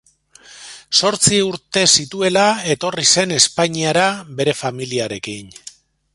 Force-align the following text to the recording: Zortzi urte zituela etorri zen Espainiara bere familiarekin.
Zortzi 0.99 1.41
urte 1.49 1.83
zituela 1.97 2.47
etorri 2.77 3.07
zen 3.17 3.37
Espainiara 3.37 4.09
bere 4.41 4.59
familiarekin. 4.65 5.55